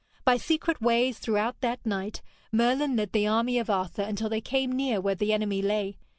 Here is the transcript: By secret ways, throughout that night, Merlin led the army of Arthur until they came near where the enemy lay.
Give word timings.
By 0.25 0.37
secret 0.37 0.81
ways, 0.81 1.19
throughout 1.19 1.61
that 1.61 1.85
night, 1.85 2.23
Merlin 2.51 2.95
led 2.95 3.11
the 3.11 3.27
army 3.27 3.59
of 3.59 3.69
Arthur 3.69 4.01
until 4.01 4.29
they 4.29 4.41
came 4.41 4.71
near 4.71 4.99
where 4.99 5.13
the 5.13 5.31
enemy 5.31 5.61
lay. 5.61 5.95